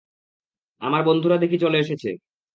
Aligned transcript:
আমার 0.81 1.01
বন্ধুরা 1.07 1.37
দেখি 1.37 1.57
চলে 1.63 1.77
এসেছে! 1.79 2.09